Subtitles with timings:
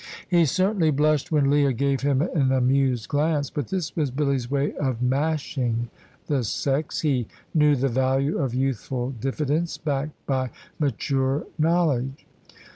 [0.27, 4.73] He certainly blushed when Leah gave him an amused glance, but this was Billy's way
[4.77, 5.91] of mashing
[6.25, 7.01] the sex.
[7.01, 12.25] He knew the value of youthful diffidence, backed by mature knowledge.